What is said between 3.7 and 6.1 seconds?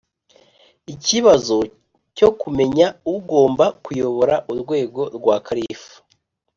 kuyobora urwego rwa kalifu